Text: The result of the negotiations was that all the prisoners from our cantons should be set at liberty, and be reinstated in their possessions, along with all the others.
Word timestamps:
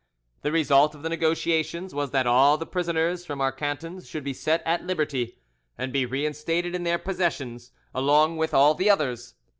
The 0.41 0.51
result 0.51 0.95
of 0.95 1.03
the 1.03 1.09
negotiations 1.09 1.93
was 1.93 2.09
that 2.09 2.25
all 2.25 2.57
the 2.57 2.65
prisoners 2.65 3.23
from 3.23 3.39
our 3.39 3.51
cantons 3.51 4.07
should 4.09 4.23
be 4.23 4.33
set 4.33 4.63
at 4.65 4.83
liberty, 4.83 5.37
and 5.77 5.93
be 5.93 6.07
reinstated 6.07 6.73
in 6.73 6.81
their 6.85 6.97
possessions, 6.97 7.71
along 7.93 8.37
with 8.37 8.51
all 8.51 8.73
the 8.73 8.89
others. 8.89 9.35